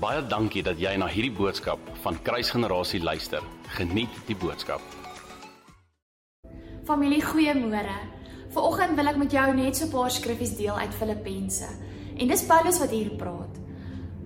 [0.00, 3.44] Baie dankie dat jy na hierdie boodskap van Kruisgenerasie luister.
[3.76, 4.80] Geniet die boodskap.
[6.88, 7.98] Familie, goeiemôre.
[8.54, 11.68] Vanoggend wil ek met jou net so 'n paar skriffies deel uit Filippense.
[12.16, 13.60] En dis Paulus wat hier praat.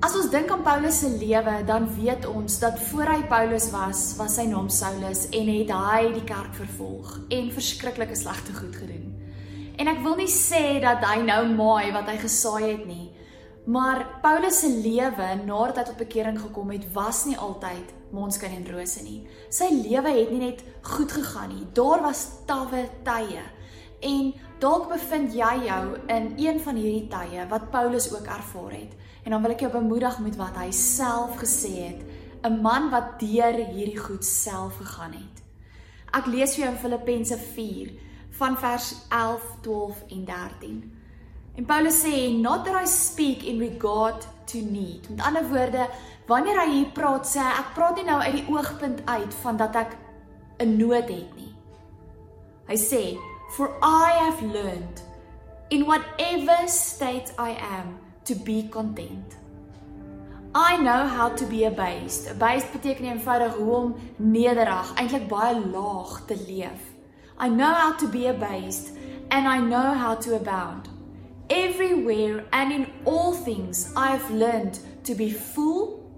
[0.00, 4.14] As ons dink aan Paulus se lewe, dan weet ons dat voor hy Paulus was,
[4.16, 9.10] was sy naam Saulus en het hy die kerk vervolg en verskriklike slegte goed gedoen.
[9.76, 13.13] En ek wil nie sê dat hy nou maai wat hy gesaai het nie.
[13.64, 18.66] Maar Paulus se lewe nadat hy tot bekering gekom het, was nie altyd monskyn en
[18.68, 19.22] rose nie.
[19.48, 21.64] Sy lewe het nie net goed gegaan nie.
[21.72, 23.40] Daar was tawwe tye.
[24.04, 28.92] En dalk bevind jy jou in een van hierdie tye wat Paulus ook ervaar het.
[29.24, 32.00] En dan wil ek jou bemoedig met wat hy self gesê het,
[32.44, 35.40] 'n man wat deur hierdie goed self gegaan het.
[36.12, 37.92] Ek lees vir jou in Filippense 4
[38.30, 41.03] van vers 11, 12 en 13.
[41.56, 45.08] En Paulus sê not that I speak in regard to need.
[45.10, 45.88] Met ander woorde,
[46.26, 49.60] wanneer hy hier praat, sê hy ek praat nie nou uit die oogpunt uit van
[49.60, 49.96] dat ek
[50.58, 51.54] 'n nood het nie.
[52.66, 53.02] Hy sê
[53.56, 55.02] for I have learned
[55.70, 59.36] in whatever state I am to be content.
[60.54, 62.30] I know how to be abased.
[62.30, 66.94] Abased beteken eenvoudig hoe om nederig, eintlik baie laag te leef.
[67.38, 68.92] I know how to be abased
[69.28, 70.93] and I know how to abound.
[71.50, 76.10] Everywhere and in all things, I have learned to be full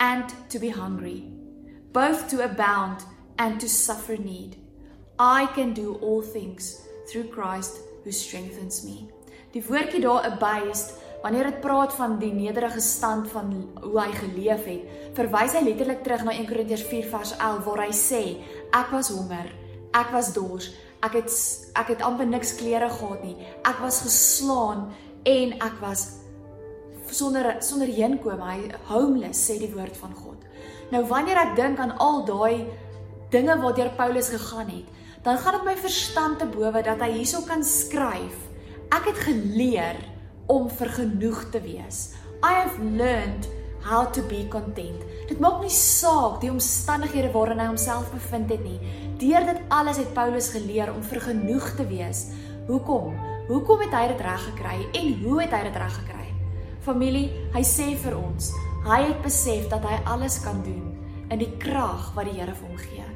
[0.00, 1.24] and to be hungry,
[1.92, 3.04] both to abound
[3.38, 4.56] and to suffer need.
[5.18, 9.08] I can do all things through Christ who strengthens me.
[9.52, 10.92] Die woordjie daar abased,
[11.22, 16.02] wanneer dit praat van die nederige stand van hoe hy geleef het, verwys hy letterlik
[16.02, 18.22] terug na 1 Korintiërs 4 vers 11 waar hy sê,
[18.76, 19.48] ek was honger,
[19.96, 20.68] ek was dors,
[21.06, 21.30] Ek het
[21.78, 23.36] ek het amper niks klere gehad nie.
[23.62, 24.88] Ek was geslaan
[25.28, 26.06] en ek was
[27.10, 30.44] sonder sonder heenkome, hy homeless sê die woord van God.
[30.92, 32.66] Nou wanneer ek dink aan al daai
[33.32, 34.86] dinge waardeur Paulus gegaan het,
[35.22, 38.46] dan gaan dit my verstand te bowe dat hy hierso kan skryf.
[38.94, 39.98] Ek het geleer
[40.48, 42.14] om vergenoeg te wees.
[42.42, 43.48] I have learned
[43.84, 45.04] how to be content.
[45.28, 48.78] Dit maak nie saak die omstandighede waarin hy homself bevind het nie.
[49.20, 52.28] Deur dit alles het Paulus geleer om vergenoeg te wees.
[52.68, 53.14] Hoekom?
[53.48, 56.26] Hoekom het hy dit reg gekry en hoe het hy dit reg gekry?
[56.84, 58.50] Familie, hy sê vir ons,
[58.86, 60.94] hy het besef dat hy alles kan doen
[61.32, 63.08] in die krag wat die Here vir hom gee.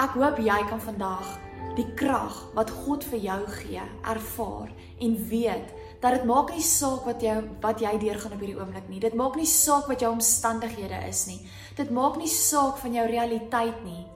[0.00, 1.28] Ek hoop jy kan vandag
[1.76, 7.06] die krag wat God vir jou gee, ervaar en weet dat dit maak nie saak
[7.08, 7.34] wat jy
[7.64, 9.00] wat jy deurgaan op hierdie oomblik nie.
[9.00, 11.40] Dit maak nie saak wat jou omstandighede is nie.
[11.76, 14.06] Dit maak nie saak van jou realiteit nie.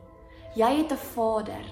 [0.56, 1.64] Jy het 'n Vader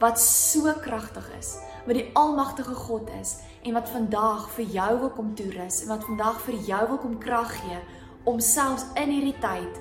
[0.00, 5.10] wat so kragtig is, wat die almagtige God is en wat vandag vir jou wil
[5.10, 7.78] kom toerus en wat vandag vir jou wil kom krag gee
[8.24, 9.80] om selfs in hierdie tyd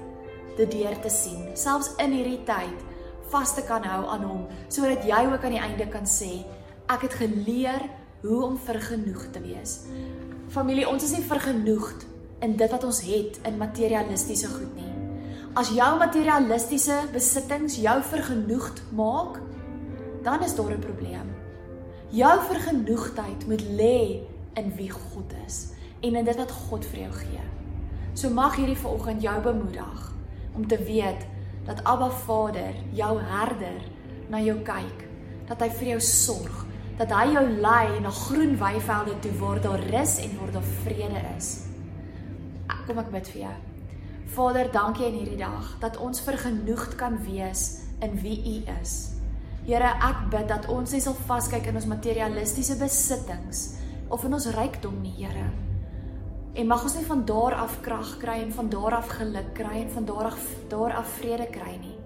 [0.58, 2.84] dit deur te sien, selfs in hierdie tyd
[3.32, 6.46] vas te kan hou aan hom sodat jy ook aan die einde kan sê
[6.90, 7.84] ek het geleer
[8.22, 9.80] hoe om vergenoeg te wees.
[10.50, 12.06] Familie, ons is nie vergenoegd
[12.44, 14.90] in dit wat ons het in materialistiese goed nie.
[15.60, 19.40] As jou materialistiese besittings jou vergenoegd maak,
[20.24, 21.30] dan is daar 'n probleem.
[22.10, 24.20] Jou vergenoegdheid moet lê
[24.54, 25.70] in wie God is
[26.02, 27.44] en in dit wat God vir jou gee.
[28.14, 30.14] So mag hierdie vanoggend jou bemoedig
[30.56, 31.26] om te weet
[31.70, 33.86] dat Abba Vader, jou herder,
[34.30, 35.06] na jou kyk,
[35.50, 36.66] dat hy vir jou sorg
[37.00, 41.22] dat hy jou lei na groen weivelde toe waar daar rus en waar daar vrede
[41.38, 41.52] is.
[42.88, 43.54] Kom ek bid vir jou.
[44.36, 48.98] Vader, dankie in hierdie dag dat ons vergenoegd kan wees in wie U is.
[49.64, 53.66] Here, ek bid dat ons nie sal vaskyk in ons materialistiese besittings
[54.10, 55.48] of in ons rykdom nie, Here.
[56.54, 59.84] En mag ons nie van daar af krag kry en van daar af geluk kry
[59.84, 61.98] en van daar af daar af vrede kry nie.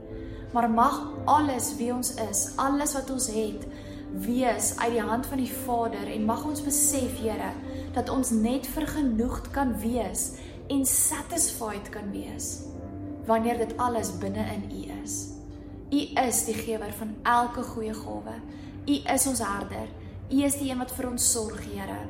[0.53, 3.65] Maar mag alles wie ons is, alles wat ons het,
[4.13, 7.53] wees uit die hand van die Vader en mag ons besef, Here,
[7.93, 10.33] dat ons net vergenoegd kan wees
[10.69, 12.59] en satisfied kan wees
[13.25, 15.31] wanneer dit alles binne in U is.
[15.89, 18.35] U is die gewer van elke goeie gawe.
[18.85, 19.87] U is ons herder.
[20.29, 22.01] U is die een wat vir ons sorg, Here.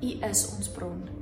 [0.00, 1.21] U is ons bron